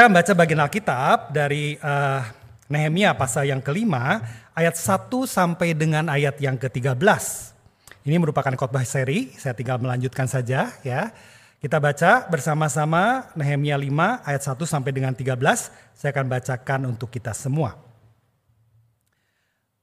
[0.00, 2.24] Kita baca bagian Alkitab dari uh,
[2.72, 4.24] Nehemia pasal yang kelima
[4.56, 7.04] ayat 1 sampai dengan ayat yang ke-13.
[8.08, 11.12] Ini merupakan khotbah seri, saya tinggal melanjutkan saja ya.
[11.60, 15.36] Kita baca bersama-sama Nehemia 5 ayat 1 sampai dengan 13.
[15.92, 17.76] Saya akan bacakan untuk kita semua.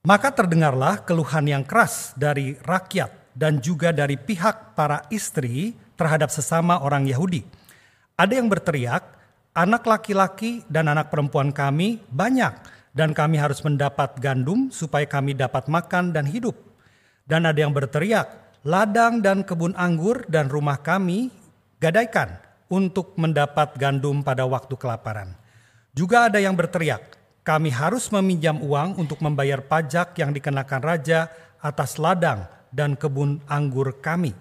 [0.02, 6.82] Maka terdengarlah keluhan yang keras dari rakyat dan juga dari pihak para istri terhadap sesama
[6.82, 7.46] orang Yahudi.
[8.18, 9.17] Ada yang berteriak,
[9.58, 12.54] anak laki-laki dan anak perempuan kami banyak,
[12.94, 16.54] dan kami harus mendapat gandum supaya kami dapat makan dan hidup.
[17.26, 21.34] Dan ada yang berteriak, ladang dan kebun anggur dan rumah kami
[21.82, 22.38] gadaikan
[22.70, 25.34] untuk mendapat gandum pada waktu kelaparan.
[25.98, 31.98] Juga ada yang berteriak, kami harus meminjam uang untuk membayar pajak yang dikenakan raja atas
[31.98, 34.38] ladang dan kebun anggur kami.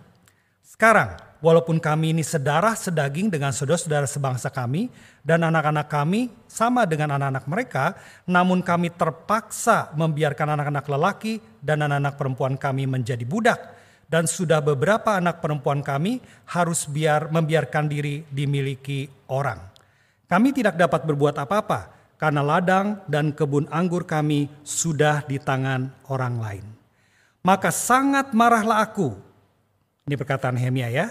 [0.60, 4.88] Sekarang, walaupun kami ini sedarah sedaging dengan saudara-saudara sebangsa kami
[5.20, 7.84] dan anak-anak kami sama dengan anak-anak mereka,
[8.24, 13.60] namun kami terpaksa membiarkan anak-anak lelaki dan anak-anak perempuan kami menjadi budak
[14.06, 16.22] dan sudah beberapa anak perempuan kami
[16.54, 19.58] harus biar membiarkan diri dimiliki orang.
[20.26, 21.80] Kami tidak dapat berbuat apa-apa
[22.18, 26.66] karena ladang dan kebun anggur kami sudah di tangan orang lain.
[27.46, 29.14] Maka sangat marahlah aku.
[30.06, 31.10] Ini perkataan Nehemia ya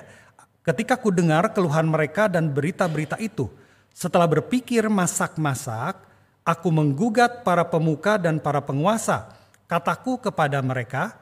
[0.65, 3.45] Ketika ku dengar keluhan mereka dan berita-berita itu,
[3.93, 5.93] setelah berpikir masak-masak,
[6.41, 9.29] aku menggugat para pemuka dan para penguasa.
[9.69, 11.21] Kataku kepada mereka,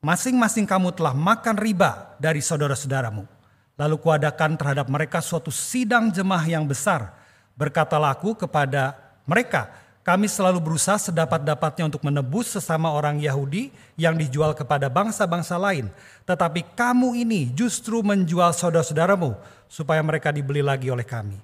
[0.00, 3.28] masing-masing kamu telah makan riba dari saudara-saudaramu.
[3.76, 7.12] Lalu kuadakan terhadap mereka suatu sidang jemaah yang besar.
[7.60, 8.96] Berkatalah aku kepada
[9.28, 9.68] mereka,
[10.00, 13.68] kami selalu berusaha sedapat-dapatnya untuk menebus sesama orang Yahudi
[14.00, 15.92] yang dijual kepada bangsa-bangsa lain.
[16.24, 19.36] Tetapi kamu ini justru menjual saudara-saudaramu
[19.68, 21.36] supaya mereka dibeli lagi oleh kami.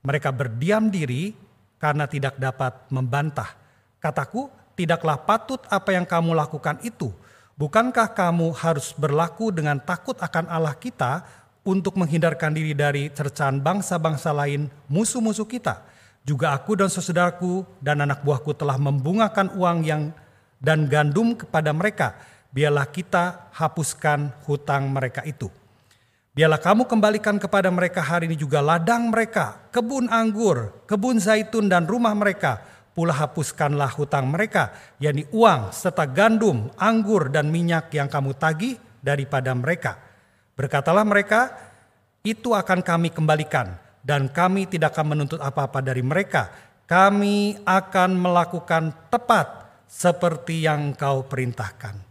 [0.00, 1.36] Mereka berdiam diri
[1.76, 3.52] karena tidak dapat membantah.
[4.00, 7.12] Kataku, tidaklah patut apa yang kamu lakukan itu.
[7.60, 11.28] Bukankah kamu harus berlaku dengan takut akan Allah kita
[11.60, 15.97] untuk menghindarkan diri dari cercaan bangsa-bangsa lain, musuh-musuh kita?'
[16.28, 20.12] Juga aku dan saudaraku dan anak buahku telah membungakan uang yang
[20.60, 22.20] dan gandum kepada mereka.
[22.52, 25.48] Biarlah kita hapuskan hutang mereka itu.
[26.36, 31.88] Biarlah kamu kembalikan kepada mereka hari ini juga ladang mereka, kebun anggur, kebun zaitun dan
[31.88, 32.60] rumah mereka.
[32.92, 39.56] Pula hapuskanlah hutang mereka, yakni uang serta gandum, anggur dan minyak yang kamu tagih daripada
[39.56, 39.96] mereka.
[40.52, 41.56] Berkatalah mereka,
[42.20, 46.50] itu akan kami kembalikan dan kami tidak akan menuntut apa-apa dari mereka.
[46.88, 52.08] Kami akan melakukan tepat seperti yang kau perintahkan.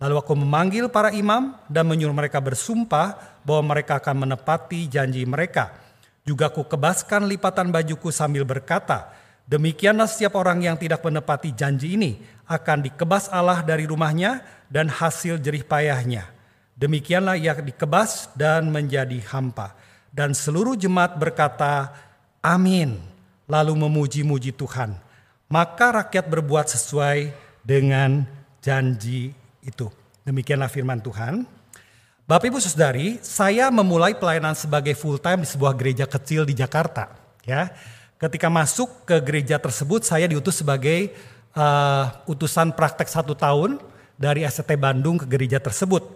[0.00, 5.76] Lalu aku memanggil para imam dan menyuruh mereka bersumpah bahwa mereka akan menepati janji mereka.
[6.24, 9.12] Juga aku kebaskan lipatan bajuku sambil berkata,
[9.50, 15.42] Demikianlah setiap orang yang tidak menepati janji ini akan dikebas Allah dari rumahnya dan hasil
[15.42, 16.30] jerih payahnya.
[16.78, 19.74] Demikianlah ia dikebas dan menjadi hampa.
[20.10, 21.94] Dan seluruh jemaat berkata,
[22.42, 22.98] Amin.
[23.50, 24.94] Lalu memuji-muji Tuhan.
[25.50, 27.34] Maka rakyat berbuat sesuai
[27.66, 28.22] dengan
[28.62, 29.34] janji
[29.66, 29.90] itu.
[30.22, 31.42] Demikianlah firman Tuhan.
[32.30, 37.10] Bapak Ibu Saudari, saya memulai pelayanan sebagai full time di sebuah gereja kecil di Jakarta.
[37.42, 37.74] Ya,
[38.22, 41.10] ketika masuk ke gereja tersebut, saya diutus sebagai
[41.58, 43.82] uh, utusan praktek satu tahun
[44.14, 46.06] dari ST Bandung ke gereja tersebut.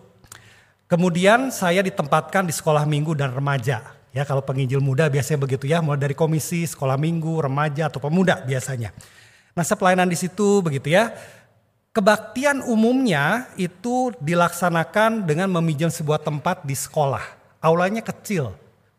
[0.85, 3.97] Kemudian saya ditempatkan di sekolah minggu dan remaja.
[4.15, 8.45] Ya kalau penginjil muda biasanya begitu ya, mulai dari komisi, sekolah minggu, remaja atau pemuda
[8.47, 8.95] biasanya.
[9.55, 11.11] Nah pelayanan di situ begitu ya.
[11.95, 17.23] Kebaktian umumnya itu dilaksanakan dengan meminjam sebuah tempat di sekolah.
[17.63, 18.51] Aulanya kecil,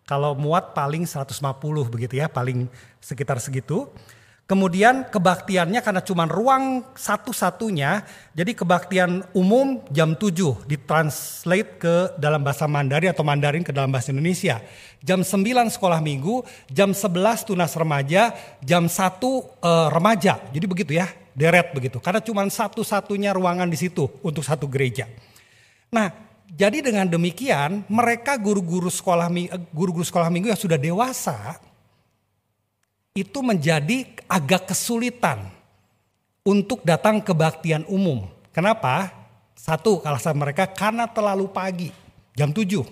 [0.07, 1.43] kalau muat paling 150
[1.91, 2.71] begitu ya, paling
[3.03, 3.91] sekitar segitu.
[4.45, 8.05] Kemudian kebaktiannya karena cuma ruang satu-satunya,
[8.37, 14.13] jadi kebaktian umum jam 7 ditranslate ke dalam bahasa Mandarin atau Mandarin ke dalam bahasa
[14.13, 14.61] Indonesia.
[15.01, 15.41] Jam 9
[15.73, 20.37] sekolah minggu, jam 11 tunas remaja, jam 1 uh, remaja.
[20.53, 21.97] Jadi begitu ya, deret begitu.
[21.97, 25.09] Karena cuma satu-satunya ruangan di situ untuk satu gereja.
[25.89, 26.13] Nah,
[26.53, 29.25] jadi dengan demikian mereka guru-guru sekolah
[29.73, 31.57] guru-guru sekolah minggu yang sudah dewasa
[33.15, 35.47] itu menjadi agak kesulitan
[36.43, 38.27] untuk datang ke baktian umum.
[38.51, 39.09] Kenapa?
[39.55, 41.89] Satu, alasan mereka karena terlalu pagi,
[42.35, 42.83] jam 7.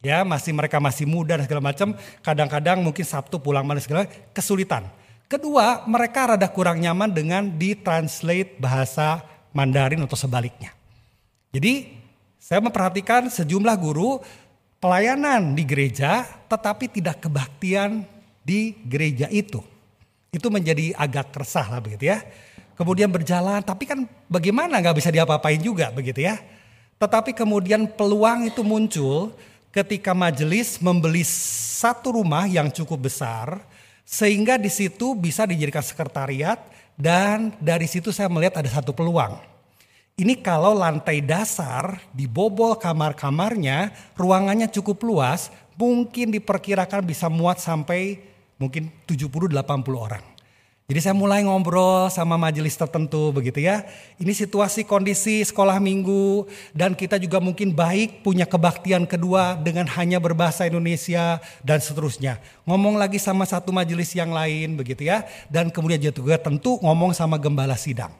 [0.00, 1.92] Ya, masih mereka masih muda dan segala macam,
[2.24, 4.88] kadang-kadang mungkin Sabtu pulang malam segala kesulitan.
[5.28, 9.20] Kedua, mereka rada kurang nyaman dengan ditranslate bahasa
[9.52, 10.72] Mandarin atau sebaliknya.
[11.52, 11.92] Jadi,
[12.40, 14.22] saya memperhatikan sejumlah guru
[14.80, 18.15] pelayanan di gereja tetapi tidak kebaktian
[18.46, 19.58] di gereja itu.
[20.30, 22.22] Itu menjadi agak resah lah begitu ya.
[22.78, 26.38] Kemudian berjalan, tapi kan bagaimana nggak bisa diapa-apain juga begitu ya.
[27.02, 29.34] Tetapi kemudian peluang itu muncul
[29.74, 31.26] ketika majelis membeli
[31.76, 33.60] satu rumah yang cukup besar
[34.06, 36.56] sehingga di situ bisa dijadikan sekretariat
[36.96, 39.36] dan dari situ saya melihat ada satu peluang.
[40.16, 48.16] Ini kalau lantai dasar dibobol kamar-kamarnya, ruangannya cukup luas, mungkin diperkirakan bisa muat sampai
[48.56, 49.52] mungkin 70-80
[49.96, 50.36] orang.
[50.86, 53.82] Jadi saya mulai ngobrol sama majelis tertentu begitu ya.
[54.22, 56.46] Ini situasi kondisi sekolah minggu
[56.78, 62.38] dan kita juga mungkin baik punya kebaktian kedua dengan hanya berbahasa Indonesia dan seterusnya.
[62.70, 65.26] Ngomong lagi sama satu majelis yang lain begitu ya.
[65.50, 68.14] Dan kemudian juga tentu ngomong sama gembala sidang.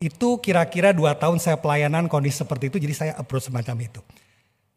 [0.00, 4.00] Itu kira-kira dua tahun saya pelayanan kondisi seperti itu jadi saya approach semacam itu.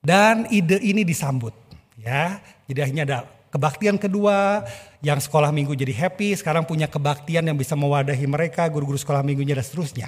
[0.04, 1.56] Dan ide ini disambut
[1.96, 2.44] ya.
[2.68, 4.66] Jadi akhirnya ada kebaktian kedua
[5.06, 9.58] yang sekolah minggu jadi happy, sekarang punya kebaktian yang bisa mewadahi mereka, guru-guru sekolah minggunya
[9.58, 10.08] dan seterusnya.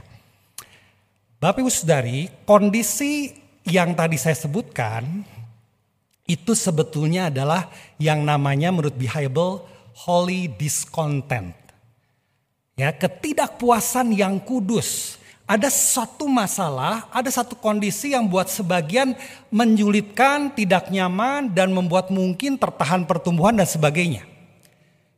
[1.42, 3.34] Bapak Ibu Saudari, kondisi
[3.66, 5.26] yang tadi saya sebutkan
[6.30, 9.66] itu sebetulnya adalah yang namanya menurut Bible
[10.06, 11.58] holy discontent.
[12.80, 15.21] Ya, ketidakpuasan yang kudus
[15.52, 19.20] ada satu masalah, ada satu kondisi yang buat sebagian
[19.52, 24.24] menyulitkan, tidak nyaman, dan membuat mungkin tertahan pertumbuhan dan sebagainya.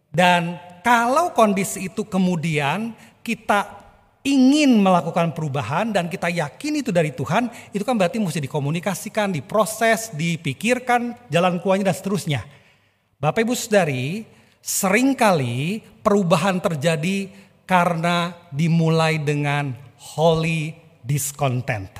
[0.09, 3.77] Dan kalau kondisi itu kemudian kita
[4.25, 10.09] ingin melakukan perubahan dan kita yakin itu dari Tuhan, itu kan berarti mesti dikomunikasikan, diproses,
[10.17, 12.41] dipikirkan jalan keluarnya dan seterusnya.
[13.21, 14.25] Bapak Ibu Saudari,
[14.65, 17.29] sering kali perubahan terjadi
[17.69, 21.91] karena dimulai dengan Holy Discontent.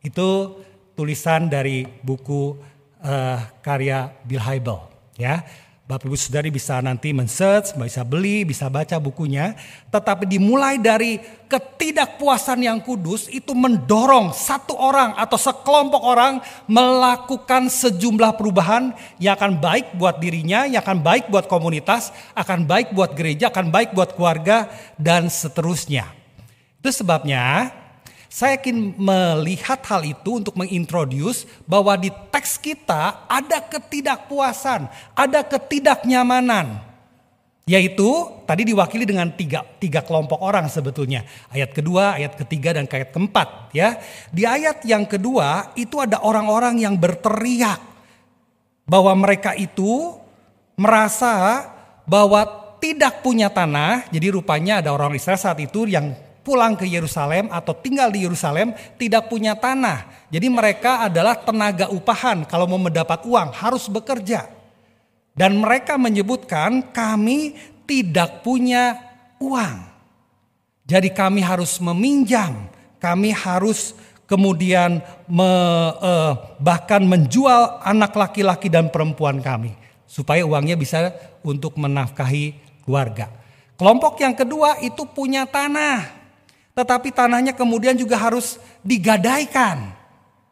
[0.00, 0.60] Itu
[0.96, 2.56] tulisan dari buku
[3.04, 4.80] uh, karya Bill Hybel
[5.16, 5.44] ya.
[5.90, 9.58] Bapak Ibu Saudari bisa nanti men-search, bisa beli, bisa baca bukunya.
[9.90, 11.18] Tetapi dimulai dari
[11.50, 16.38] ketidakpuasan yang kudus itu mendorong satu orang atau sekelompok orang
[16.70, 22.94] melakukan sejumlah perubahan yang akan baik buat dirinya, yang akan baik buat komunitas, akan baik
[22.94, 26.19] buat gereja, akan baik buat keluarga, dan seterusnya.
[26.80, 27.76] Itu sebabnya
[28.30, 34.86] saya ingin melihat hal itu untuk mengintroduce bahwa di teks kita ada ketidakpuasan,
[35.18, 36.78] ada ketidaknyamanan.
[37.66, 38.06] Yaitu
[38.46, 41.26] tadi diwakili dengan tiga, tiga kelompok orang sebetulnya.
[41.50, 43.74] Ayat kedua, ayat ketiga, dan ayat keempat.
[43.74, 43.98] ya.
[44.30, 47.82] Di ayat yang kedua itu ada orang-orang yang berteriak.
[48.86, 50.18] Bahwa mereka itu
[50.78, 51.66] merasa
[52.06, 52.46] bahwa
[52.78, 54.06] tidak punya tanah.
[54.10, 58.74] Jadi rupanya ada orang Israel saat itu yang pulang ke Yerusalem atau tinggal di Yerusalem
[58.98, 60.26] tidak punya tanah.
[60.34, 64.50] Jadi mereka adalah tenaga upahan kalau mau mendapat uang harus bekerja.
[65.30, 67.54] Dan mereka menyebutkan kami
[67.86, 68.98] tidak punya
[69.38, 69.86] uang.
[70.90, 72.66] Jadi kami harus meminjam,
[72.98, 73.94] kami harus
[74.26, 74.98] kemudian
[75.30, 75.50] me,
[76.02, 81.14] eh, bahkan menjual anak laki-laki dan perempuan kami supaya uangnya bisa
[81.46, 83.30] untuk menafkahi keluarga.
[83.78, 86.19] Kelompok yang kedua itu punya tanah.
[86.80, 89.92] Tetapi tanahnya kemudian juga harus digadaikan.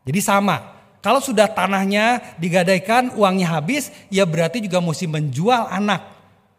[0.04, 0.76] Jadi sama.
[1.00, 6.04] Kalau sudah tanahnya digadaikan, uangnya habis, ya berarti juga mesti menjual anak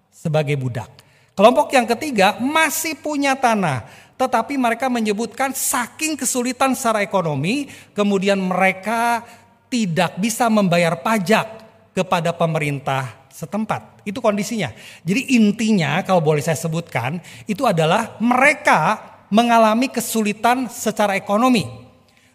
[0.09, 0.89] sebagai budak.
[1.37, 3.85] Kelompok yang ketiga masih punya tanah,
[4.17, 9.21] tetapi mereka menyebutkan saking kesulitan secara ekonomi, kemudian mereka
[9.69, 11.45] tidak bisa membayar pajak
[11.93, 14.01] kepada pemerintah setempat.
[14.07, 14.73] Itu kondisinya.
[15.05, 18.97] Jadi intinya kalau boleh saya sebutkan, itu adalah mereka
[19.29, 21.65] mengalami kesulitan secara ekonomi.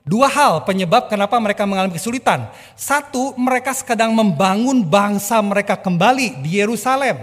[0.04, 2.44] Dua hal penyebab kenapa mereka mengalami kesulitan.
[2.76, 7.16] Satu, mereka sedang membangun bangsa mereka kembali di Yerusalem.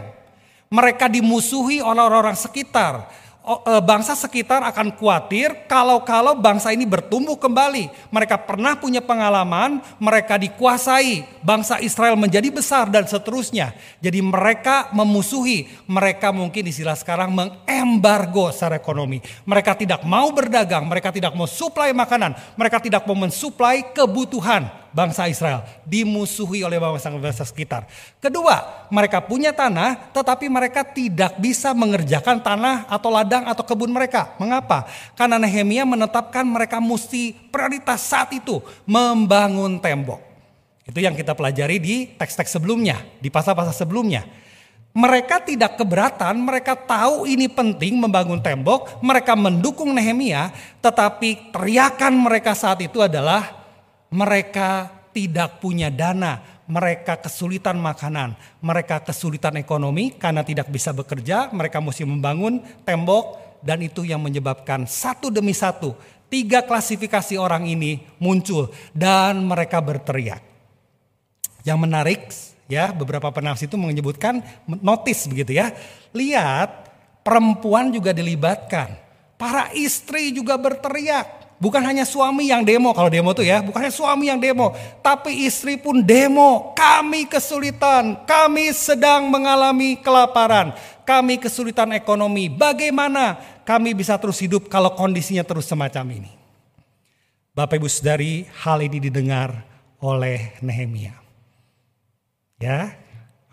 [0.71, 3.05] Mereka dimusuhi oleh orang-orang sekitar.
[3.41, 7.89] E, bangsa sekitar akan khawatir kalau-kalau bangsa ini bertumbuh kembali.
[8.13, 13.73] Mereka pernah punya pengalaman, mereka dikuasai, bangsa Israel menjadi besar dan seterusnya.
[13.97, 19.17] Jadi mereka memusuhi, mereka mungkin istilah sekarang mengembargo secara ekonomi.
[19.49, 25.27] Mereka tidak mau berdagang, mereka tidak mau suplai makanan, mereka tidak mau mensuplai kebutuhan bangsa
[25.27, 27.87] Israel dimusuhi oleh bangsa-bangsa sekitar.
[28.19, 34.35] Kedua, mereka punya tanah tetapi mereka tidak bisa mengerjakan tanah atau ladang atau kebun mereka.
[34.37, 34.87] Mengapa?
[35.15, 40.19] Karena Nehemia menetapkan mereka mesti prioritas saat itu membangun tembok.
[40.85, 44.27] Itu yang kita pelajari di teks-teks sebelumnya, di pasal-pasal sebelumnya.
[44.91, 50.51] Mereka tidak keberatan, mereka tahu ini penting membangun tembok, mereka mendukung Nehemia,
[50.83, 53.60] tetapi teriakan mereka saat itu adalah
[54.11, 61.83] mereka tidak punya dana, mereka kesulitan makanan, mereka kesulitan ekonomi karena tidak bisa bekerja, mereka
[61.83, 65.95] mesti membangun tembok dan itu yang menyebabkan satu demi satu
[66.31, 70.39] tiga klasifikasi orang ini muncul dan mereka berteriak.
[71.67, 72.21] Yang menarik
[72.71, 74.39] ya beberapa penafsir itu menyebutkan
[74.79, 75.75] notis begitu ya.
[76.15, 76.87] Lihat
[77.21, 78.95] perempuan juga dilibatkan.
[79.35, 81.40] Para istri juga berteriak.
[81.61, 84.73] Bukan hanya suami yang demo, kalau demo tuh ya, bukan hanya suami yang demo,
[85.05, 86.73] tapi istri pun demo.
[86.73, 90.73] Kami kesulitan, kami sedang mengalami kelaparan,
[91.05, 92.49] kami kesulitan ekonomi.
[92.49, 96.33] Bagaimana kami bisa terus hidup kalau kondisinya terus semacam ini?
[97.53, 99.61] Bapak Ibu Saudari, hal ini didengar
[100.01, 101.13] oleh Nehemia.
[102.57, 102.97] Ya,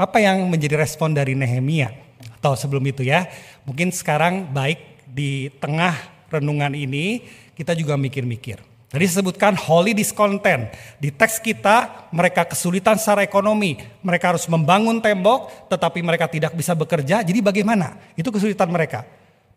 [0.01, 1.93] apa yang menjadi respon dari Nehemia?
[2.41, 3.29] Atau sebelum itu ya,
[3.69, 5.93] mungkin sekarang baik di tengah
[6.33, 7.25] renungan ini
[7.59, 8.63] kita juga mikir-mikir.
[8.89, 10.71] Tadi disebutkan holy discontent.
[10.97, 13.77] Di teks kita mereka kesulitan secara ekonomi.
[14.01, 17.21] Mereka harus membangun tembok tetapi mereka tidak bisa bekerja.
[17.21, 17.99] Jadi bagaimana?
[18.15, 19.05] Itu kesulitan mereka.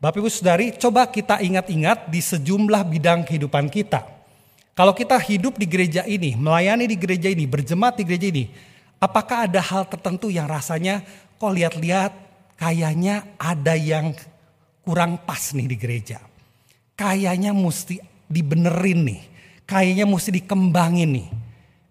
[0.01, 4.03] Bapak Ibu Saudari coba kita ingat-ingat di sejumlah bidang kehidupan kita.
[4.73, 8.49] Kalau kita hidup di gereja ini, melayani di gereja ini, berjemaat di gereja ini.
[8.97, 11.05] Apakah ada hal tertentu yang rasanya
[11.37, 12.11] kok lihat-lihat
[12.57, 14.11] kayaknya ada yang
[14.81, 16.30] kurang pas nih di gereja
[17.01, 17.97] kayaknya mesti
[18.29, 19.21] dibenerin nih.
[19.65, 21.27] Kayaknya mesti dikembangin nih.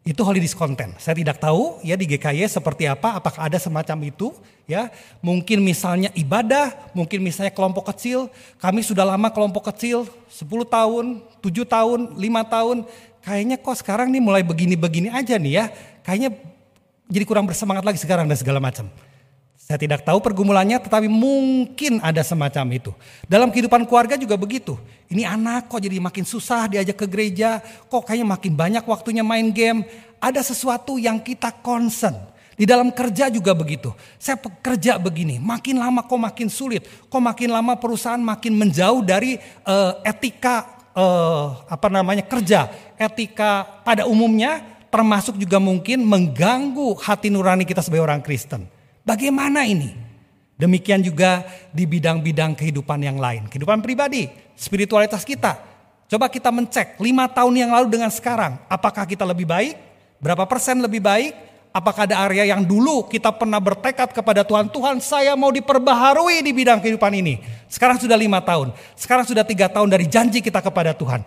[0.07, 0.97] Itu holy discontent.
[1.03, 4.31] Saya tidak tahu ya di GKY seperti apa, apakah ada semacam itu
[4.71, 4.89] ya.
[5.19, 8.31] Mungkin misalnya ibadah, mungkin misalnya kelompok kecil.
[8.63, 12.77] Kami sudah lama kelompok kecil, 10 tahun, 7 tahun, 5 tahun.
[13.21, 15.65] Kayaknya kok sekarang nih mulai begini-begini aja nih ya.
[16.07, 16.31] Kayaknya
[17.11, 18.87] jadi kurang bersemangat lagi sekarang dan segala macam.
[19.71, 22.91] Saya tidak tahu pergumulannya tetapi mungkin ada semacam itu.
[23.31, 24.75] Dalam kehidupan keluarga juga begitu.
[25.07, 29.55] Ini anak kok jadi makin susah diajak ke gereja, kok kayaknya makin banyak waktunya main
[29.55, 29.87] game.
[30.19, 32.19] Ada sesuatu yang kita concern.
[32.59, 33.95] Di dalam kerja juga begitu.
[34.19, 36.83] Saya kerja begini, makin lama kok makin sulit.
[37.07, 39.39] Kok makin lama perusahaan makin menjauh dari
[39.71, 42.67] uh, etika uh, apa namanya kerja,
[42.99, 48.80] etika pada umumnya termasuk juga mungkin mengganggu hati nurani kita sebagai orang Kristen.
[49.05, 49.97] Bagaimana ini?
[50.61, 51.41] Demikian juga
[51.73, 53.49] di bidang-bidang kehidupan yang lain.
[53.49, 55.57] Kehidupan pribadi, spiritualitas kita.
[56.05, 58.61] Coba kita mencek lima tahun yang lalu dengan sekarang.
[58.69, 59.79] Apakah kita lebih baik?
[60.21, 61.33] Berapa persen lebih baik?
[61.71, 66.51] Apakah ada area yang dulu kita pernah bertekad kepada Tuhan, Tuhan saya mau diperbaharui di
[66.51, 67.39] bidang kehidupan ini.
[67.71, 71.23] Sekarang sudah lima tahun, sekarang sudah tiga tahun dari janji kita kepada Tuhan.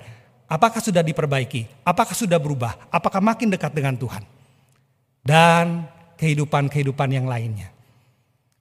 [0.52, 1.66] Apakah sudah diperbaiki?
[1.88, 2.76] Apakah sudah berubah?
[2.92, 4.22] Apakah makin dekat dengan Tuhan?
[5.24, 5.88] Dan
[6.24, 7.68] kehidupan-kehidupan yang lainnya.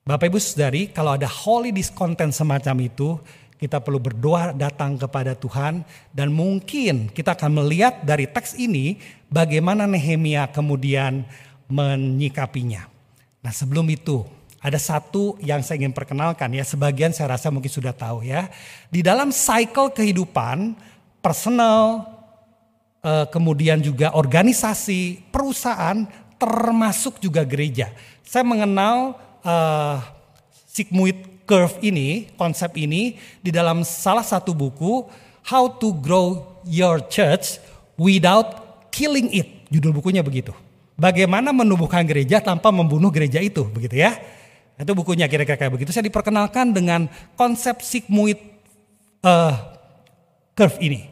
[0.02, 3.23] Bapak Ibu Saudari, kalau ada holy discontent semacam itu,
[3.62, 8.99] kita perlu berdoa datang kepada Tuhan dan mungkin kita akan melihat dari teks ini
[9.31, 11.23] bagaimana Nehemia kemudian
[11.71, 12.90] menyikapinya.
[13.38, 14.26] Nah sebelum itu
[14.59, 18.50] ada satu yang saya ingin perkenalkan ya sebagian saya rasa mungkin sudah tahu ya.
[18.90, 20.75] Di dalam cycle kehidupan
[21.23, 22.11] personal
[23.07, 26.02] eh, kemudian juga organisasi, perusahaan
[26.42, 27.94] termasuk juga gereja.
[28.26, 29.14] Saya mengenal
[29.46, 30.02] uh,
[30.66, 35.06] Sigmund Curve ini, konsep ini di dalam salah satu buku
[35.46, 37.62] How to Grow Your Church
[37.94, 38.58] Without
[38.90, 39.70] Killing It.
[39.70, 40.50] Judul bukunya begitu.
[40.99, 44.18] Bagaimana menumbuhkan gereja tanpa membunuh gereja itu, begitu ya.
[44.75, 45.94] Itu bukunya kira-kira kayak begitu.
[45.94, 47.06] Saya diperkenalkan dengan
[47.38, 48.34] konsep Sigmund
[49.22, 49.54] uh,
[50.58, 51.06] Curve ini.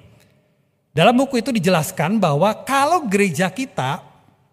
[0.91, 4.10] Dalam buku itu dijelaskan bahwa kalau gereja kita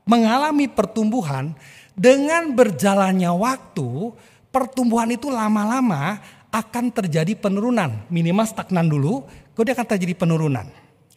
[0.08, 1.54] mengalami pertumbuhan
[1.94, 4.16] dengan berjalannya waktu,
[4.50, 8.08] pertumbuhan itu lama-lama akan terjadi penurunan.
[8.08, 10.66] Minimal stagnan dulu, kemudian akan terjadi penurunan.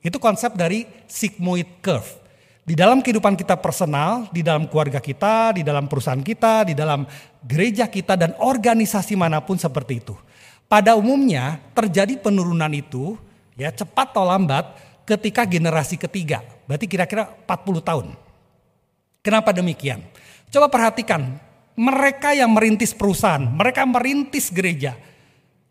[0.02, 2.20] Itu konsep dari sigmoid curve.
[2.64, 7.08] Di dalam kehidupan kita personal, di dalam keluarga kita, di dalam perusahaan kita, di dalam
[7.42, 10.14] gereja kita dan organisasi mana pun seperti itu.
[10.70, 13.18] Pada umumnya terjadi penurunan itu
[13.58, 14.70] ya cepat atau lambat
[15.02, 16.46] ketika generasi ketiga.
[16.70, 18.06] Berarti kira-kira 40 tahun.
[19.20, 20.00] Kenapa demikian?
[20.48, 21.36] Coba perhatikan,
[21.76, 24.96] mereka yang merintis perusahaan, mereka merintis gereja.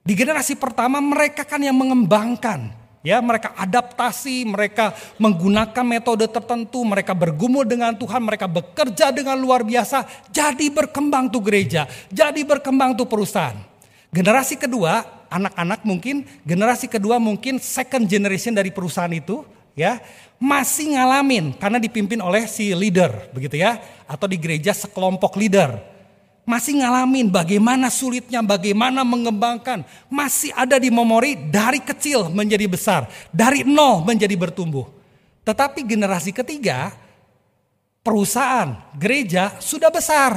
[0.06, 7.18] Di generasi pertama mereka kan yang mengembangkan, ya mereka adaptasi, mereka menggunakan metode tertentu, mereka
[7.18, 13.10] bergumul dengan Tuhan, mereka bekerja dengan luar biasa, jadi berkembang tuh gereja, jadi berkembang tuh
[13.10, 13.58] perusahaan.
[14.10, 19.46] Generasi kedua, anak-anak mungkin, generasi kedua mungkin second generation dari perusahaan itu,
[19.80, 20.04] ya
[20.36, 25.80] masih ngalamin karena dipimpin oleh si leader begitu ya atau di gereja sekelompok leader
[26.44, 33.64] masih ngalamin bagaimana sulitnya bagaimana mengembangkan masih ada di memori dari kecil menjadi besar dari
[33.64, 34.84] nol menjadi bertumbuh
[35.48, 36.92] tetapi generasi ketiga
[38.10, 40.34] perusahaan, gereja sudah besar.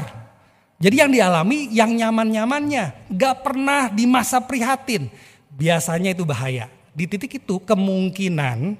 [0.82, 5.06] Jadi yang dialami yang nyaman-nyamannya, gak pernah di masa prihatin.
[5.54, 6.66] Biasanya itu bahaya.
[6.92, 8.76] Di titik itu kemungkinan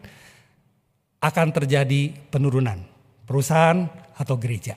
[1.23, 2.83] akan terjadi penurunan
[3.25, 3.87] perusahaan
[4.19, 4.75] atau gereja.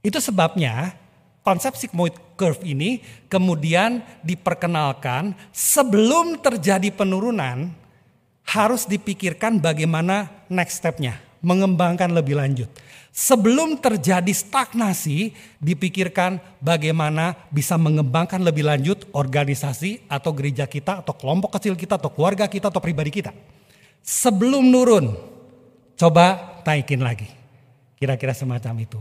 [0.00, 0.96] Itu sebabnya
[1.44, 7.76] konsep sigmoid curve ini kemudian diperkenalkan sebelum terjadi penurunan
[8.48, 12.66] harus dipikirkan bagaimana next stepnya, mengembangkan lebih lanjut.
[13.10, 21.58] Sebelum terjadi stagnasi, dipikirkan bagaimana bisa mengembangkan lebih lanjut organisasi atau gereja kita, atau kelompok
[21.58, 23.34] kecil kita, atau keluarga kita, atau pribadi kita.
[24.00, 25.29] Sebelum nurun,
[26.00, 27.28] coba naikin lagi.
[28.00, 29.00] Kira-kira semacam itu.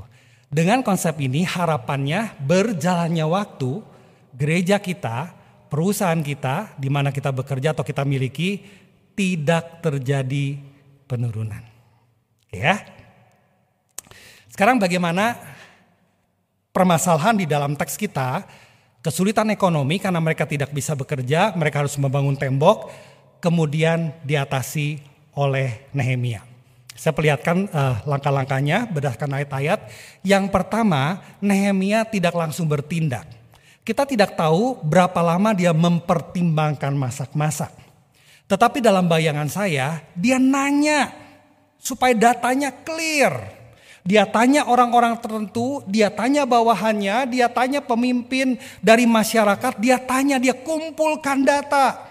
[0.52, 3.80] Dengan konsep ini harapannya berjalannya waktu,
[4.36, 5.32] gereja kita,
[5.72, 8.60] perusahaan kita, di mana kita bekerja atau kita miliki,
[9.16, 10.60] tidak terjadi
[11.08, 11.64] penurunan.
[12.50, 12.82] Ya,
[14.50, 15.38] sekarang bagaimana
[16.74, 18.44] permasalahan di dalam teks kita,
[19.06, 22.90] kesulitan ekonomi karena mereka tidak bisa bekerja, mereka harus membangun tembok,
[23.38, 24.98] kemudian diatasi
[25.38, 26.49] oleh Nehemia.
[26.96, 29.80] Saya perlihatkan uh, langkah-langkahnya berdasarkan ayat-ayat.
[30.26, 33.26] Yang pertama, Nehemia tidak langsung bertindak.
[33.86, 37.72] Kita tidak tahu berapa lama dia mempertimbangkan masak-masak.
[38.50, 41.14] Tetapi dalam bayangan saya, dia nanya
[41.78, 43.60] supaya datanya clear.
[44.02, 50.58] Dia tanya orang-orang tertentu, dia tanya bawahannya, dia tanya pemimpin dari masyarakat, dia tanya, dia
[50.58, 52.09] kumpulkan data.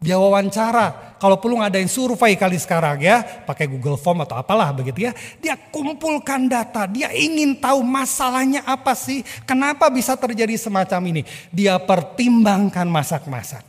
[0.00, 5.04] Dia wawancara, kalau perlu ngadain survei kali sekarang ya, pakai Google Form atau apalah begitu
[5.04, 5.12] ya.
[5.44, 11.22] Dia kumpulkan data, dia ingin tahu masalahnya apa sih, kenapa bisa terjadi semacam ini.
[11.52, 13.60] Dia pertimbangkan masak-masak.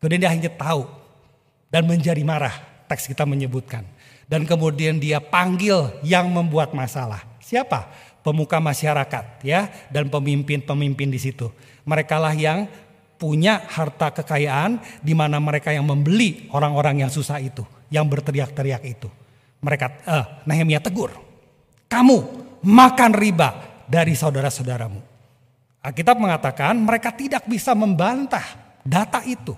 [0.00, 0.88] Kemudian dia hanya tahu
[1.68, 2.56] dan menjadi marah,
[2.88, 3.84] teks kita menyebutkan.
[4.24, 7.20] Dan kemudian dia panggil yang membuat masalah.
[7.44, 7.92] Siapa?
[8.24, 11.52] Pemuka masyarakat ya dan pemimpin-pemimpin di situ.
[11.84, 12.64] Mereka lah yang
[13.24, 19.08] punya harta kekayaan di mana mereka yang membeli orang-orang yang susah itu, yang berteriak-teriak itu.
[19.64, 21.08] Mereka eh, Nehemia tegur.
[21.88, 22.16] Kamu
[22.60, 25.00] makan riba dari saudara-saudaramu.
[25.80, 28.44] Alkitab mengatakan mereka tidak bisa membantah
[28.84, 29.56] data itu.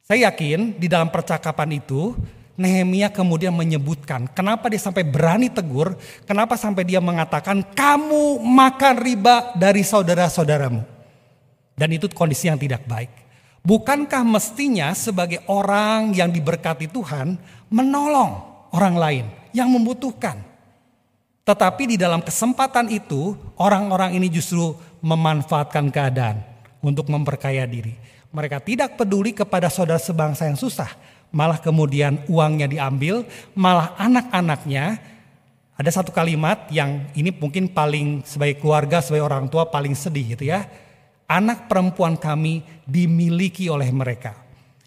[0.00, 2.16] Saya yakin di dalam percakapan itu
[2.56, 9.52] Nehemia kemudian menyebutkan kenapa dia sampai berani tegur, kenapa sampai dia mengatakan kamu makan riba
[9.56, 11.01] dari saudara-saudaramu.
[11.82, 13.10] Dan itu kondisi yang tidak baik.
[13.66, 17.34] Bukankah mestinya sebagai orang yang diberkati Tuhan
[17.74, 18.38] menolong
[18.70, 20.38] orang lain yang membutuhkan.
[21.42, 26.38] Tetapi di dalam kesempatan itu orang-orang ini justru memanfaatkan keadaan
[26.78, 27.98] untuk memperkaya diri.
[28.30, 30.94] Mereka tidak peduli kepada saudara sebangsa yang susah
[31.32, 33.24] malah kemudian uangnya diambil,
[33.56, 35.00] malah anak-anaknya
[35.72, 40.52] ada satu kalimat yang ini mungkin paling sebagai keluarga, sebagai orang tua paling sedih gitu
[40.52, 40.68] ya.
[41.32, 44.36] Anak perempuan kami dimiliki oleh mereka.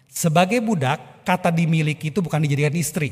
[0.06, 3.10] Sebagai budak, kata dimiliki itu bukan dijadikan istri.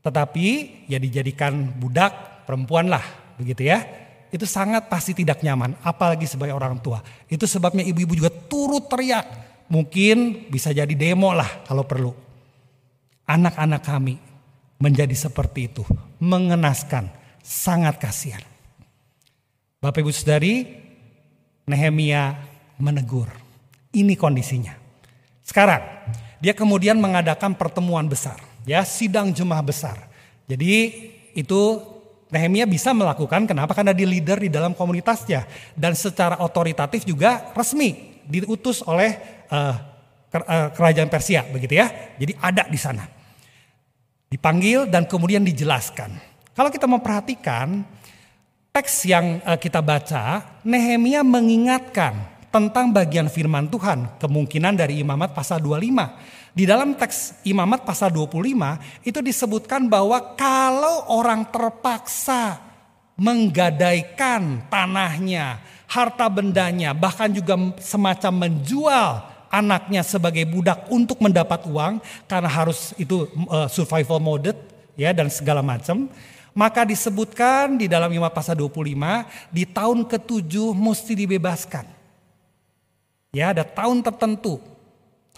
[0.00, 0.46] Tetapi
[0.88, 3.04] ya dijadikan budak perempuan lah
[3.36, 3.84] begitu ya.
[4.32, 7.04] Itu sangat pasti tidak nyaman, apalagi sebagai orang tua.
[7.28, 9.28] Itu sebabnya ibu-ibu juga turut teriak.
[9.68, 12.12] Mungkin bisa jadi demo lah kalau perlu
[13.28, 14.16] anak-anak kami
[14.80, 15.84] menjadi seperti itu.
[16.24, 17.12] Mengenaskan,
[17.44, 18.40] sangat kasihan.
[19.78, 20.87] Bapak Ibu Saudari,
[21.68, 22.34] Nehemia
[22.80, 23.28] menegur.
[23.92, 24.72] Ini kondisinya.
[25.44, 25.84] Sekarang,
[26.40, 28.40] dia kemudian mengadakan pertemuan besar.
[28.64, 30.08] ya Sidang jemaah besar.
[30.48, 30.72] Jadi
[31.36, 31.60] itu
[32.28, 33.72] Nehemia bisa melakukan, kenapa?
[33.72, 35.48] Karena dia leader di dalam komunitasnya.
[35.72, 39.16] Dan secara otoritatif juga resmi diutus oleh
[39.48, 39.76] uh,
[40.76, 41.88] kerajaan Persia begitu ya.
[42.20, 43.08] Jadi ada di sana.
[44.28, 46.12] Dipanggil dan kemudian dijelaskan.
[46.52, 47.80] Kalau kita memperhatikan
[48.72, 55.60] teks yang eh, kita baca, Nehemia mengingatkan tentang bagian firman Tuhan, kemungkinan dari Imamat pasal
[55.60, 56.56] 25.
[56.56, 62.58] Di dalam teks Imamat pasal 25 itu disebutkan bahwa kalau orang terpaksa
[63.18, 69.10] menggadaikan tanahnya, harta bendanya, bahkan juga semacam menjual
[69.48, 74.52] anaknya sebagai budak untuk mendapat uang karena harus itu uh, survival mode
[74.94, 76.08] ya dan segala macam
[76.58, 81.86] maka disebutkan di dalam Imamat pasal 25 di tahun ketujuh mesti dibebaskan
[83.30, 84.58] ya ada tahun tertentu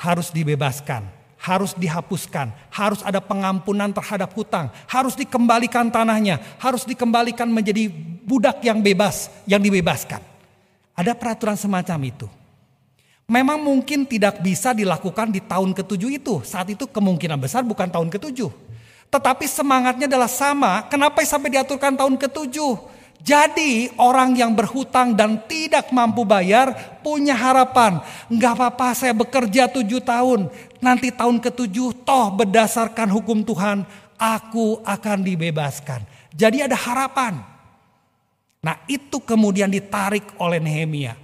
[0.00, 7.88] harus dibebaskan harus dihapuskan, harus ada pengampunan terhadap hutang, harus dikembalikan tanahnya, harus dikembalikan menjadi
[8.28, 10.20] budak yang bebas, yang dibebaskan.
[10.92, 12.28] Ada peraturan semacam itu.
[13.24, 16.44] Memang mungkin tidak bisa dilakukan di tahun ketujuh itu.
[16.44, 18.52] Saat itu kemungkinan besar bukan tahun ketujuh.
[19.10, 20.86] Tetapi semangatnya adalah sama.
[20.86, 22.78] Kenapa sampai diaturkan tahun ketujuh?
[23.20, 26.72] Jadi orang yang berhutang dan tidak mampu bayar
[27.04, 28.00] punya harapan.
[28.32, 30.48] Enggak apa-apa saya bekerja tujuh tahun.
[30.80, 33.84] Nanti tahun ketujuh toh berdasarkan hukum Tuhan
[34.16, 36.00] aku akan dibebaskan.
[36.32, 37.40] Jadi ada harapan.
[38.60, 41.16] Nah itu kemudian ditarik oleh Nehemia.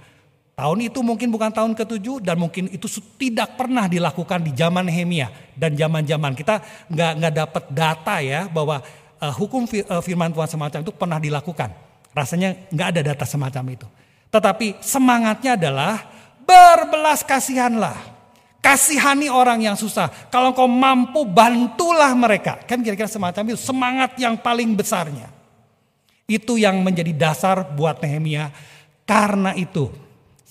[0.57, 2.89] Tahun itu mungkin bukan tahun ketujuh dan mungkin itu
[3.21, 8.81] tidak pernah dilakukan di zaman Nehemia dan zaman-zaman kita nggak nggak dapat data ya bahwa
[9.21, 11.69] uh, hukum uh, firman Tuhan semacam itu pernah dilakukan.
[12.09, 13.85] Rasanya nggak ada data semacam itu.
[14.33, 16.01] Tetapi semangatnya adalah
[16.41, 18.17] berbelas kasihanlah.
[18.57, 20.09] Kasihani orang yang susah.
[20.33, 22.57] Kalau kau mampu bantulah mereka.
[22.65, 25.29] Kan kira-kira semacam itu semangat yang paling besarnya.
[26.25, 28.49] Itu yang menjadi dasar buat Nehemia.
[29.05, 30.06] Karena itu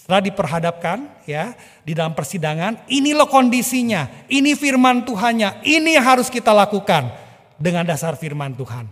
[0.07, 6.31] setelah diperhadapkan ya di dalam persidangan, ini loh kondisinya, ini firman Tuhannya, ini yang harus
[6.31, 7.11] kita lakukan
[7.59, 8.87] dengan dasar firman Tuhan.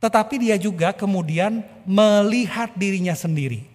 [0.00, 3.68] Tetapi dia juga kemudian melihat dirinya sendiri.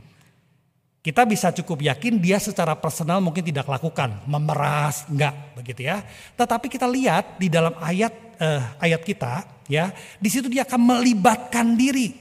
[1.06, 6.02] Kita bisa cukup yakin dia secara personal mungkin tidak lakukan, memeras, enggak begitu ya.
[6.42, 11.78] Tetapi kita lihat di dalam ayat eh, ayat kita ya, di situ dia akan melibatkan
[11.78, 12.18] diri.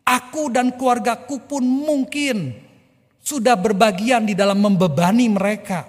[0.00, 2.67] Aku dan keluargaku pun mungkin
[3.28, 5.84] sudah berbagian di dalam membebani mereka.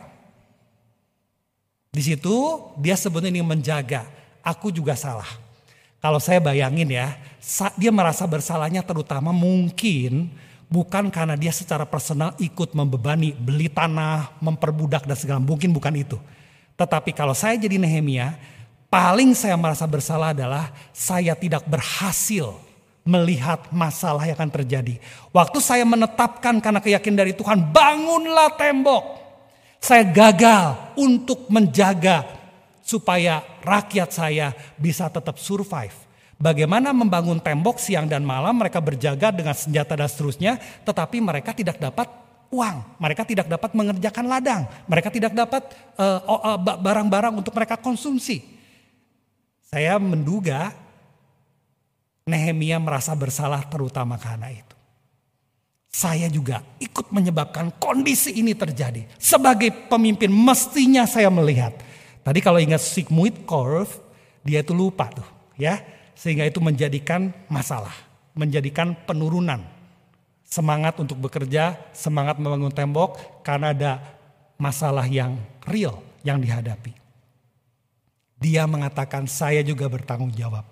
[1.90, 2.36] Di situ
[2.76, 4.04] dia sebenarnya menjaga,
[4.44, 5.28] aku juga salah.
[6.04, 7.16] Kalau saya bayangin ya,
[7.80, 10.32] dia merasa bersalahnya terutama mungkin
[10.68, 16.20] bukan karena dia secara personal ikut membebani, beli tanah, memperbudak dan segala mungkin bukan itu.
[16.76, 18.36] Tetapi kalau saya jadi Nehemia,
[18.88, 22.69] paling saya merasa bersalah adalah saya tidak berhasil
[23.08, 25.00] melihat masalah yang akan terjadi.
[25.34, 29.18] Waktu saya menetapkan karena keyakinan dari Tuhan, bangunlah tembok.
[29.80, 32.28] Saya gagal untuk menjaga
[32.84, 35.96] supaya rakyat saya bisa tetap survive.
[36.40, 40.56] Bagaimana membangun tembok siang dan malam mereka berjaga dengan senjata dan seterusnya,
[40.88, 42.08] tetapi mereka tidak dapat
[42.50, 45.68] uang, mereka tidak dapat mengerjakan ladang, mereka tidak dapat
[46.00, 46.20] eh,
[46.80, 48.42] barang-barang uh, uh, untuk mereka konsumsi.
[49.70, 50.74] Saya menduga
[52.30, 54.78] Nehemia merasa bersalah terutama karena itu.
[55.90, 59.10] Saya juga ikut menyebabkan kondisi ini terjadi.
[59.18, 61.74] Sebagai pemimpin mestinya saya melihat.
[62.22, 63.90] Tadi kalau ingat Sigmund Curve,
[64.46, 65.26] dia itu lupa tuh
[65.58, 65.82] ya.
[66.14, 67.96] Sehingga itu menjadikan masalah.
[68.38, 69.66] Menjadikan penurunan.
[70.46, 73.92] Semangat untuk bekerja, semangat membangun tembok karena ada
[74.62, 76.94] masalah yang real yang dihadapi.
[78.40, 80.64] Dia mengatakan saya juga bertanggung jawab.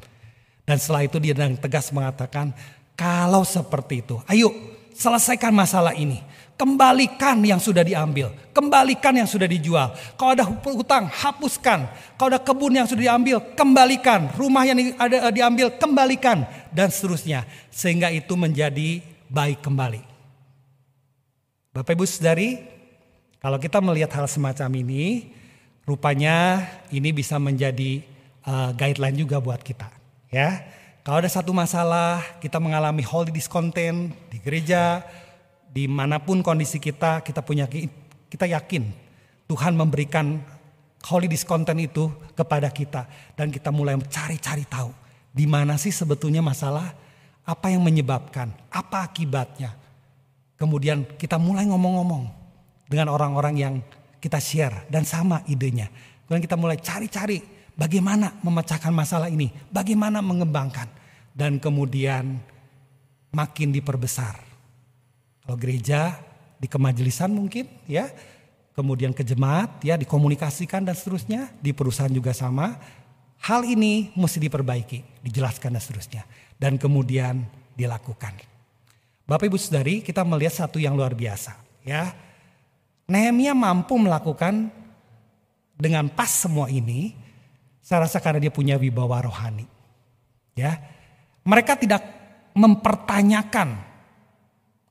[0.68, 2.52] Dan setelah itu dia dengan tegas mengatakan,
[3.00, 4.52] kalau seperti itu, ayo
[4.92, 6.20] selesaikan masalah ini.
[6.58, 9.94] Kembalikan yang sudah diambil, kembalikan yang sudah dijual.
[10.18, 11.86] Kalau ada hutang, hapuskan.
[12.18, 14.28] Kalau ada kebun yang sudah diambil, kembalikan.
[14.34, 16.44] Rumah yang ada eh, diambil, kembalikan.
[16.74, 17.46] Dan seterusnya.
[17.70, 20.02] Sehingga itu menjadi baik kembali.
[21.78, 22.58] Bapak Ibu Saudari,
[23.38, 25.30] kalau kita melihat hal semacam ini,
[25.86, 28.02] rupanya ini bisa menjadi
[28.50, 29.97] uh, guideline juga buat kita.
[30.28, 30.68] Ya,
[31.08, 35.08] kalau ada satu masalah, kita mengalami holy discontent di gereja,
[35.72, 37.64] di mana pun kondisi kita, kita punya
[38.28, 38.92] kita yakin
[39.48, 40.44] Tuhan memberikan
[41.08, 43.08] holy discontent itu kepada kita
[43.40, 44.92] dan kita mulai mencari-cari tahu
[45.32, 46.92] di mana sih sebetulnya masalah,
[47.48, 49.72] apa yang menyebabkan, apa akibatnya.
[50.60, 52.28] Kemudian kita mulai ngomong-ngomong
[52.92, 53.74] dengan orang-orang yang
[54.20, 55.88] kita share dan sama idenya.
[56.26, 57.40] Kemudian kita mulai cari-cari
[57.78, 59.54] Bagaimana memecahkan masalah ini?
[59.70, 60.90] Bagaimana mengembangkan?
[61.38, 62.42] Dan kemudian
[63.30, 64.42] makin diperbesar.
[65.46, 66.18] Kalau gereja
[66.58, 68.10] di kemajelisan mungkin ya,
[68.74, 72.82] kemudian ke jemaat ya dikomunikasikan dan seterusnya, di perusahaan juga sama.
[73.46, 76.24] Hal ini mesti diperbaiki, dijelaskan dan seterusnya.
[76.58, 77.46] Dan kemudian
[77.78, 78.34] dilakukan.
[79.30, 81.54] Bapak Ibu Saudari, kita melihat satu yang luar biasa
[81.86, 82.10] ya.
[83.06, 84.74] Nehemia mampu melakukan
[85.78, 87.27] dengan pas semua ini
[87.88, 89.64] saya rasa karena dia punya wibawa rohani.
[90.60, 90.76] Ya.
[91.48, 92.04] Mereka tidak
[92.52, 93.80] mempertanyakan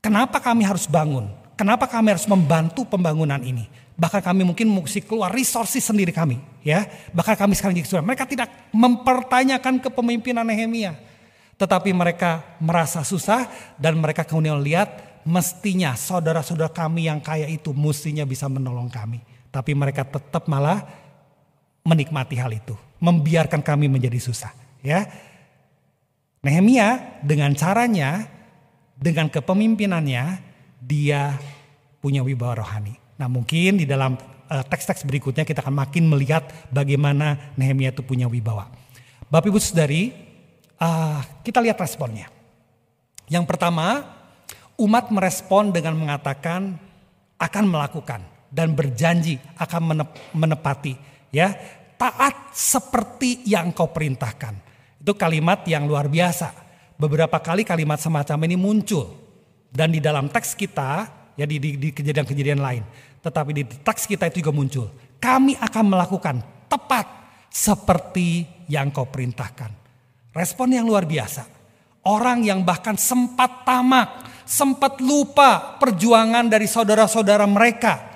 [0.00, 1.28] kenapa kami harus bangun,
[1.60, 3.68] kenapa kami harus membantu pembangunan ini.
[4.00, 6.88] Bahkan kami mungkin mesti keluar resources sendiri kami, ya.
[7.12, 10.96] Bahkan kami sekarang jadi Mereka tidak mempertanyakan kepemimpinan Nehemia.
[11.60, 13.44] Tetapi mereka merasa susah
[13.76, 19.20] dan mereka kemudian lihat mestinya saudara-saudara kami yang kaya itu mestinya bisa menolong kami.
[19.52, 20.84] Tapi mereka tetap malah
[21.84, 24.52] menikmati hal itu membiarkan kami menjadi susah.
[24.80, 25.08] Ya,
[26.46, 28.30] Nehemia dengan caranya,
[28.94, 30.24] dengan kepemimpinannya,
[30.78, 31.34] dia
[31.98, 32.94] punya wibawa rohani.
[33.18, 34.14] Nah mungkin di dalam
[34.46, 38.70] uh, teks-teks berikutnya kita akan makin melihat bagaimana Nehemia itu punya wibawa.
[39.26, 40.14] Bapak Ibu Saudari,
[40.78, 42.30] uh, kita lihat responnya.
[43.26, 44.06] Yang pertama,
[44.78, 46.78] umat merespon dengan mengatakan
[47.42, 48.22] akan melakukan
[48.54, 50.94] dan berjanji akan menepati
[51.34, 51.58] ya
[51.96, 54.54] taat seperti yang kau perintahkan.
[55.00, 56.52] Itu kalimat yang luar biasa.
[56.96, 59.12] Beberapa kali kalimat semacam ini muncul
[59.68, 62.82] dan di dalam teks kita ya di, di, kejadian-kejadian lain.
[63.20, 64.88] Tetapi di teks kita itu juga muncul.
[65.20, 66.36] Kami akan melakukan
[66.70, 67.06] tepat
[67.52, 69.72] seperti yang kau perintahkan.
[70.32, 71.48] Respon yang luar biasa.
[72.06, 78.14] Orang yang bahkan sempat tamak, sempat lupa perjuangan dari saudara-saudara mereka.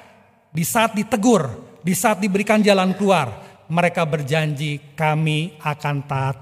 [0.50, 6.36] Di saat ditegur, di saat diberikan jalan keluar, mereka berjanji kami akan taat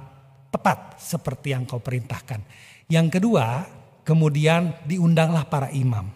[0.48, 2.40] tepat seperti yang kau perintahkan.
[2.88, 3.68] Yang kedua,
[4.02, 6.08] kemudian diundanglah para imam.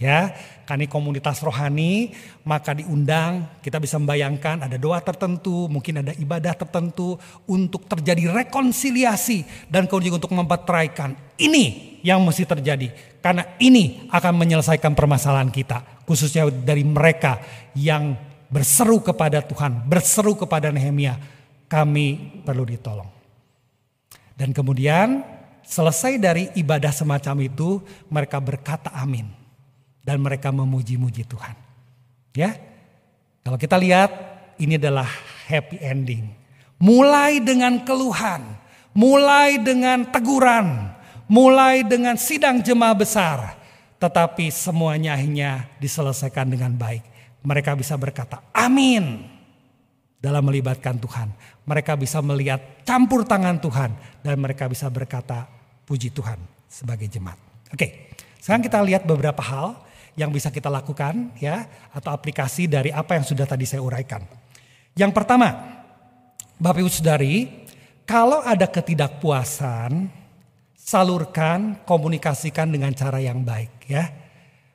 [0.00, 0.32] Ya,
[0.64, 7.20] kami komunitas rohani, maka diundang, kita bisa membayangkan ada doa tertentu, mungkin ada ibadah tertentu
[7.44, 11.12] untuk terjadi rekonsiliasi dan kemudian untuk mempetraikan.
[11.36, 17.36] Ini yang mesti terjadi karena ini akan menyelesaikan permasalahan kita, khususnya dari mereka
[17.76, 18.16] yang
[18.50, 21.16] berseru kepada Tuhan, berseru kepada Nehemia,
[21.70, 23.08] kami perlu ditolong.
[24.34, 25.22] Dan kemudian
[25.62, 27.78] selesai dari ibadah semacam itu,
[28.10, 29.30] mereka berkata amin
[30.02, 31.54] dan mereka memuji-muji Tuhan.
[32.34, 32.58] Ya.
[33.40, 34.10] Kalau kita lihat
[34.60, 35.08] ini adalah
[35.48, 36.28] happy ending.
[36.80, 38.56] Mulai dengan keluhan,
[38.96, 40.92] mulai dengan teguran,
[41.28, 43.38] mulai dengan sidang jemaah besar,
[44.00, 47.09] tetapi semuanya akhirnya diselesaikan dengan baik.
[47.40, 49.24] Mereka bisa berkata amin
[50.20, 51.32] dalam melibatkan Tuhan.
[51.64, 55.48] Mereka bisa melihat campur tangan Tuhan dan mereka bisa berkata
[55.88, 56.36] puji Tuhan
[56.68, 57.40] sebagai jemaat.
[57.72, 59.80] Oke, sekarang kita lihat beberapa hal
[60.18, 61.64] yang bisa kita lakukan ya
[61.96, 64.20] atau aplikasi dari apa yang sudah tadi saya uraikan.
[64.92, 65.48] Yang pertama,
[66.60, 67.48] Bapak Ibu Saudari,
[68.04, 70.12] kalau ada ketidakpuasan,
[70.76, 74.19] salurkan, komunikasikan dengan cara yang baik ya.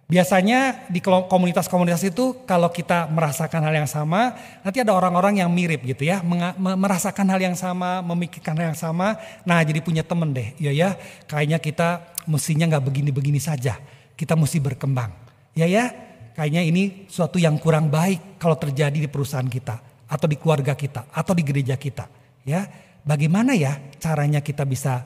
[0.05, 5.81] Biasanya di komunitas-komunitas itu kalau kita merasakan hal yang sama, nanti ada orang-orang yang mirip
[5.81, 6.21] gitu ya,
[6.61, 9.17] merasakan hal yang sama, memikirkan hal yang sama.
[9.49, 10.93] Nah jadi punya temen deh, ya ya,
[11.25, 13.81] kayaknya kita mestinya nggak begini-begini saja,
[14.13, 15.09] kita mesti berkembang.
[15.57, 15.89] Ya ya,
[16.37, 21.09] kayaknya ini suatu yang kurang baik kalau terjadi di perusahaan kita atau di keluarga kita
[21.09, 22.05] atau di gereja kita.
[22.45, 22.69] Ya,
[23.01, 25.01] bagaimana ya caranya kita bisa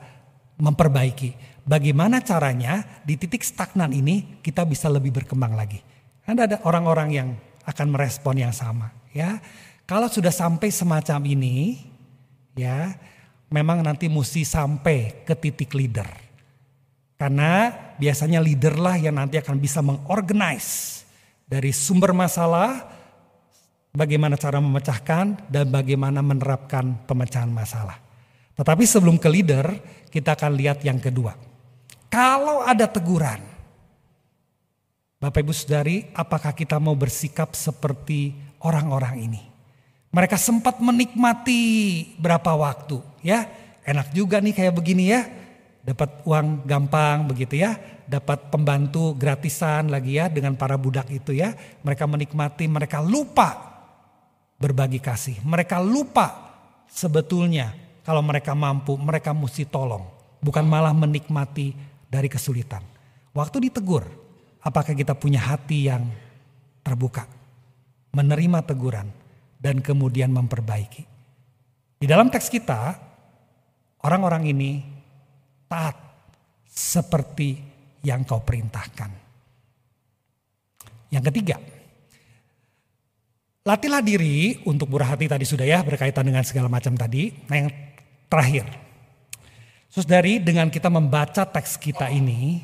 [0.60, 1.59] memperbaiki?
[1.70, 5.78] Bagaimana caranya di titik stagnan ini kita bisa lebih berkembang lagi?
[6.26, 7.28] Anda ada orang-orang yang
[7.62, 9.38] akan merespon yang sama, ya.
[9.86, 11.78] Kalau sudah sampai semacam ini,
[12.58, 12.90] ya,
[13.54, 16.10] memang nanti mesti sampai ke titik leader
[17.20, 17.68] karena
[18.00, 21.04] biasanya leader lah yang nanti akan bisa mengorganize
[21.44, 22.80] dari sumber masalah,
[23.92, 28.00] bagaimana cara memecahkan dan bagaimana menerapkan pemecahan masalah.
[28.56, 29.68] Tetapi sebelum ke leader,
[30.08, 31.49] kita akan lihat yang kedua.
[32.10, 33.38] Kalau ada teguran,
[35.22, 38.34] Bapak Ibu Saudari, apakah kita mau bersikap seperti
[38.66, 39.42] orang-orang ini?
[40.10, 41.62] Mereka sempat menikmati
[42.18, 43.46] berapa waktu, ya.
[43.86, 45.24] Enak juga nih kayak begini ya
[45.80, 51.56] dapat uang gampang begitu ya, dapat pembantu gratisan lagi ya dengan para budak itu ya.
[51.82, 53.56] Mereka menikmati, mereka lupa
[54.60, 55.40] berbagi kasih.
[55.40, 56.52] Mereka lupa
[56.90, 57.72] sebetulnya
[58.04, 60.04] kalau mereka mampu, mereka mesti tolong.
[60.40, 61.76] Bukan malah menikmati
[62.10, 62.82] dari kesulitan.
[63.30, 64.02] Waktu ditegur,
[64.66, 66.02] apakah kita punya hati yang
[66.82, 67.30] terbuka,
[68.10, 69.06] menerima teguran,
[69.62, 71.06] dan kemudian memperbaiki.
[72.00, 72.98] Di dalam teks kita,
[74.02, 74.82] orang-orang ini
[75.70, 75.94] taat
[76.66, 77.60] seperti
[78.02, 79.10] yang kau perintahkan.
[81.12, 81.56] Yang ketiga,
[83.62, 87.30] latihlah diri untuk murah hati tadi sudah ya berkaitan dengan segala macam tadi.
[87.46, 87.70] Nah yang
[88.26, 88.66] terakhir,
[89.90, 92.62] Saudari dengan kita membaca teks kita ini,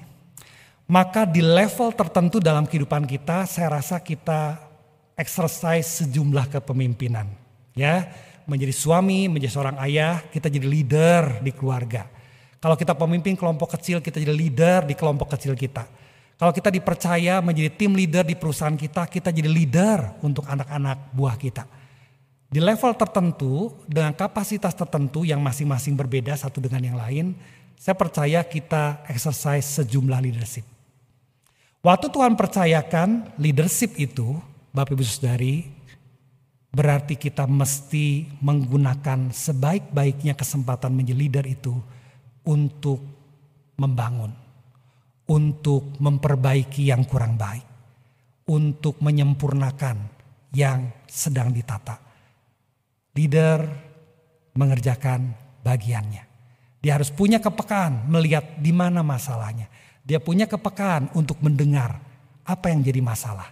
[0.87, 4.63] maka di level tertentu dalam kehidupan kita saya rasa kita
[5.19, 7.27] exercise sejumlah kepemimpinan.
[7.75, 8.15] Ya,
[8.47, 12.07] menjadi suami, menjadi seorang ayah, kita jadi leader di keluarga.
[12.63, 15.83] Kalau kita pemimpin kelompok kecil, kita jadi leader di kelompok kecil kita.
[16.39, 21.35] Kalau kita dipercaya menjadi tim leader di perusahaan kita, kita jadi leader untuk anak-anak buah
[21.35, 21.67] kita.
[22.47, 27.35] Di level tertentu, dengan kapasitas tertentu yang masing-masing berbeda satu dengan yang lain,
[27.75, 30.63] saya percaya kita exercise sejumlah leadership.
[31.83, 34.39] Waktu Tuhan percayakan leadership itu,
[34.71, 35.67] Bapak Ibu Saudari,
[36.71, 41.75] berarti kita mesti menggunakan sebaik-baiknya kesempatan menjadi leader itu
[42.47, 43.03] untuk
[43.75, 44.31] membangun,
[45.27, 47.67] untuk memperbaiki yang kurang baik,
[48.47, 49.99] untuk menyempurnakan
[50.55, 52.06] yang sedang ditata.
[53.17, 53.65] Leader
[54.53, 55.33] mengerjakan
[55.65, 56.23] bagiannya.
[56.85, 59.67] Dia harus punya kepekaan melihat di mana masalahnya.
[60.07, 61.99] Dia punya kepekaan untuk mendengar
[62.47, 63.51] apa yang jadi masalah.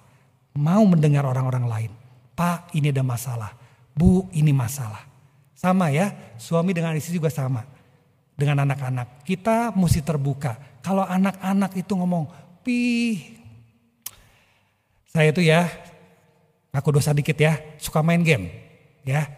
[0.54, 1.92] Mau mendengar orang-orang lain.
[2.38, 3.50] Pak ini ada masalah.
[3.90, 5.02] Bu ini masalah.
[5.56, 7.66] Sama ya suami dengan istri juga sama.
[8.38, 9.26] Dengan anak-anak.
[9.26, 10.78] Kita mesti terbuka.
[10.84, 12.30] Kalau anak-anak itu ngomong,
[12.62, 13.18] pi
[15.14, 15.70] saya itu ya,
[16.74, 18.50] aku dosa dikit ya, suka main game.
[19.06, 19.30] Ya,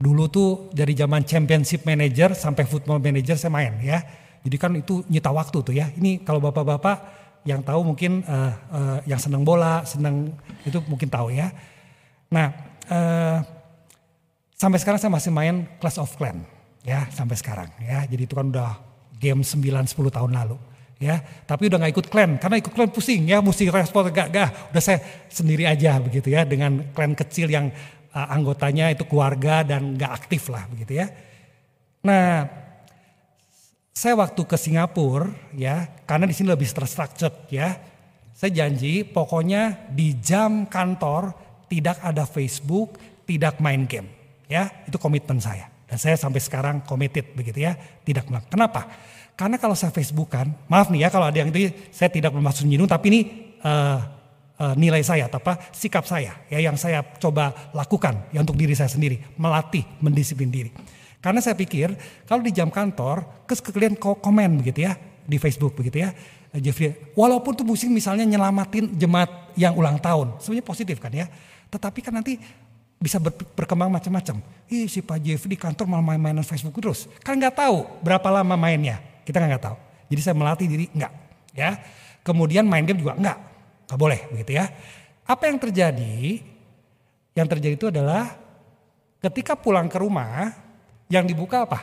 [0.00, 4.00] dulu tuh dari zaman championship manager sampai football manager saya main ya.
[4.40, 5.92] Jadi kan itu nyita waktu tuh ya.
[5.92, 10.32] Ini kalau bapak-bapak yang tahu mungkin uh, uh, yang senang bola, senang
[10.64, 11.52] itu mungkin tahu ya.
[12.32, 12.48] Nah,
[12.88, 13.44] uh,
[14.56, 16.48] sampai sekarang saya masih main Clash of Clan
[16.80, 18.08] ya sampai sekarang ya.
[18.08, 18.80] Jadi itu kan udah
[19.20, 20.56] game 9 10 tahun lalu
[20.96, 21.20] ya.
[21.44, 24.72] Tapi udah nggak ikut klan karena ikut klan pusing ya, mesti respon gak gak.
[24.72, 27.68] Udah saya sendiri aja begitu ya dengan klan kecil yang
[28.14, 31.06] uh, anggotanya itu keluarga dan nggak aktif lah begitu ya.
[32.00, 32.48] Nah,
[33.90, 37.76] saya waktu ke Singapura ya, karena di sini lebih terstructured ya.
[38.32, 41.36] Saya janji pokoknya di jam kantor
[41.68, 42.96] tidak ada Facebook,
[43.28, 44.08] tidak main game.
[44.48, 45.68] Ya, itu komitmen saya.
[45.84, 48.48] Dan saya sampai sekarang committed begitu ya, tidak melakukan.
[48.48, 48.88] Kenapa?
[49.36, 52.88] Karena kalau saya Facebookan, maaf nih ya kalau ada yang itu saya tidak bermaksud menyinggung
[52.88, 53.20] tapi ini
[53.60, 54.19] uh,
[54.60, 58.92] uh, nilai saya apa sikap saya ya yang saya coba lakukan ya untuk diri saya
[58.92, 60.70] sendiri, melatih, mendisiplin diri.
[61.20, 61.96] Karena saya pikir
[62.28, 66.12] kalau di jam kantor, kes kalian komen begitu ya di Facebook begitu ya.
[66.50, 71.30] Jeffrey, walaupun tuh musim misalnya nyelamatin jemaat yang ulang tahun, sebenarnya positif kan ya.
[71.70, 72.42] Tetapi kan nanti
[72.98, 74.42] bisa ber, berkembang macam-macam.
[74.66, 77.06] Ih si Pak Jeffrey di kantor malah main-mainan Facebook terus.
[77.22, 78.98] Kan nggak tahu berapa lama mainnya.
[79.22, 79.76] Kita nggak tahu.
[80.10, 81.12] Jadi saya melatih diri nggak.
[81.54, 81.78] Ya.
[82.26, 83.49] Kemudian main game juga nggak.
[83.90, 84.70] Nggak boleh begitu ya.
[85.26, 86.38] Apa yang terjadi?
[87.34, 88.38] Yang terjadi itu adalah
[89.18, 90.54] ketika pulang ke rumah,
[91.10, 91.82] yang dibuka apa?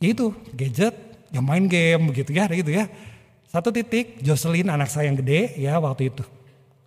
[0.00, 0.96] Itu gadget,
[1.28, 2.88] yang main game begitu ya, gitu ya.
[3.52, 6.24] Satu titik, Jocelyn anak saya yang gede ya waktu itu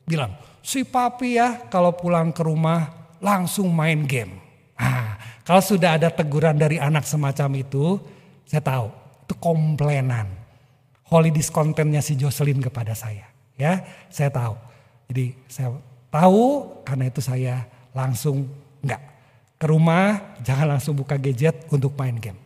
[0.07, 0.33] bilang,
[0.65, 4.33] si papi ya kalau pulang ke rumah langsung main game.
[4.79, 8.01] Nah, kalau sudah ada teguran dari anak semacam itu,
[8.47, 8.87] saya tahu
[9.27, 10.46] itu komplainan.
[11.07, 13.31] Holy discontentnya si Jocelyn kepada saya.
[13.55, 14.55] Ya, saya tahu.
[15.07, 15.71] Jadi saya
[16.11, 17.63] tahu karena itu saya
[17.95, 18.47] langsung
[18.83, 19.01] enggak
[19.57, 22.39] ke rumah jangan langsung buka gadget untuk main game.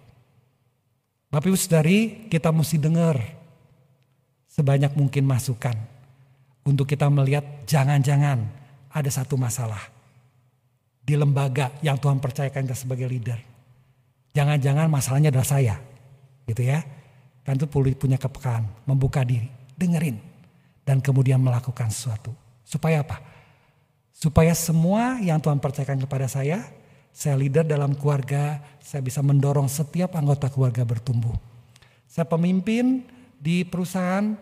[1.31, 3.15] Bapak Ibu Saudari, kita mesti dengar
[4.51, 5.73] sebanyak mungkin masukan
[6.67, 8.45] untuk kita melihat jangan-jangan
[8.91, 9.79] ada satu masalah
[11.01, 13.39] di lembaga yang Tuhan percayakan kita sebagai leader.
[14.35, 15.75] Jangan-jangan masalahnya adalah saya,
[16.47, 16.83] gitu ya.
[17.41, 20.21] Kan itu perlu punya kepekaan, membuka diri, dengerin,
[20.85, 22.33] dan kemudian melakukan sesuatu.
[22.61, 23.17] Supaya apa?
[24.13, 26.61] Supaya semua yang Tuhan percayakan kepada saya,
[27.09, 31.33] saya leader dalam keluarga, saya bisa mendorong setiap anggota keluarga bertumbuh.
[32.05, 33.03] Saya pemimpin
[33.41, 34.37] di perusahaan,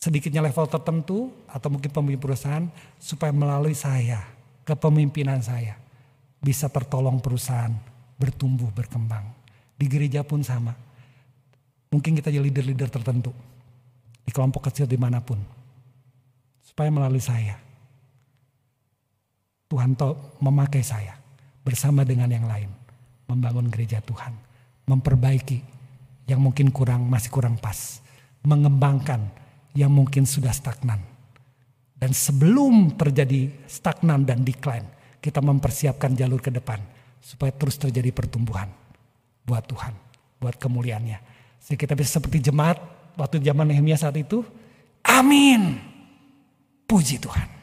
[0.00, 2.64] sedikitnya level tertentu atau mungkin pemimpin perusahaan
[2.96, 4.24] supaya melalui saya,
[4.64, 5.76] kepemimpinan saya
[6.40, 7.74] bisa tertolong perusahaan
[8.16, 9.26] bertumbuh, berkembang.
[9.76, 10.72] Di gereja pun sama.
[11.90, 13.30] Mungkin kita jadi leader-leader tertentu.
[14.26, 15.38] Di kelompok kecil di mana pun.
[16.62, 17.54] Supaya melalui saya.
[19.66, 19.98] Tuhan
[20.42, 21.14] memakai saya
[21.62, 22.70] bersama dengan yang lain.
[23.26, 24.34] Membangun gereja Tuhan.
[24.86, 25.58] Memperbaiki
[26.26, 28.02] yang mungkin kurang, masih kurang pas.
[28.46, 29.26] Mengembangkan
[29.74, 31.02] yang mungkin sudah stagnan.
[31.96, 34.86] Dan sebelum terjadi stagnan dan decline,
[35.18, 36.78] kita mempersiapkan jalur ke depan.
[37.18, 38.70] Supaya terus terjadi pertumbuhan.
[39.46, 39.94] Buat Tuhan,
[40.38, 41.35] buat kemuliaannya.
[41.66, 42.78] Sehingga kita bisa seperti jemaat
[43.18, 44.46] waktu zaman Nehemia saat itu.
[45.02, 45.82] Amin.
[46.86, 47.55] Puji Tuhan.